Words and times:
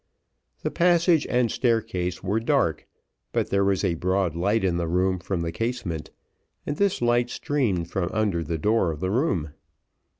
The 0.63 0.71
passage 0.71 1.27
and 1.29 1.51
staircase 1.51 2.23
was 2.23 2.43
dark, 2.43 2.87
but 3.33 3.51
there 3.51 3.63
was 3.63 3.83
a 3.83 3.93
broad 3.93 4.35
light 4.35 4.63
in 4.63 4.77
the 4.77 4.87
room 4.87 5.19
from 5.19 5.41
the 5.41 5.51
casement, 5.51 6.09
and 6.65 6.77
this 6.77 7.03
light 7.03 7.29
streamed 7.29 7.91
from 7.91 8.09
under 8.11 8.43
the 8.43 8.57
door 8.57 8.89
of 8.89 8.99
the 8.99 9.11
room. 9.11 9.51